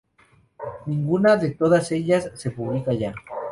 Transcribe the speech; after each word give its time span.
Ninguna 0.87 1.35
de 1.37 1.51
todas 1.51 1.91
ellas 1.91 2.31
se 2.33 2.49
publica 2.49 2.91
ya. 2.91 3.13